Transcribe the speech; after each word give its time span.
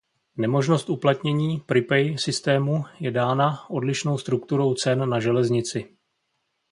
Nemožnost 0.37 0.89
uplatnění 0.89 1.59
"Pre 1.59 1.81
Pay" 1.81 2.17
systému 2.17 2.83
je 2.99 3.11
dána 3.11 3.69
odlišnou 3.69 4.17
strukturou 4.17 4.73
cen 4.73 5.09
na 5.09 5.19
železnici. 5.19 5.95